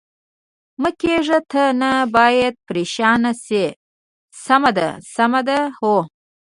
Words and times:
مه 0.81 0.89
کېږه، 1.01 1.39
ته 1.51 1.63
نه 1.81 1.91
باید 2.15 2.53
پرېشانه 2.67 3.31
شې، 3.45 3.65
سمه 4.45 4.71
ده، 4.77 4.89
سمه 5.15 5.41
ده؟ 5.47 5.59
هو. 5.77 5.97